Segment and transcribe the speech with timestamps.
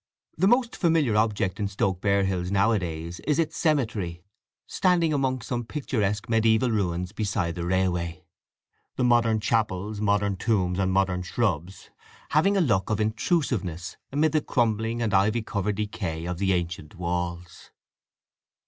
[0.35, 4.23] The most familiar object in Stoke Barehills nowadays is its cemetery,
[4.65, 8.25] standing among some picturesque mediæval ruins beside the railway;
[8.95, 11.91] the modern chapels, modern tombs, and modern shrubs
[12.29, 16.95] having a look of intrusiveness amid the crumbling and ivy covered decay of the ancient
[16.95, 17.69] walls.